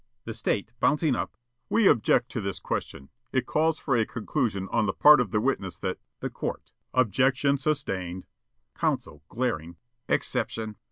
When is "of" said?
5.21-5.29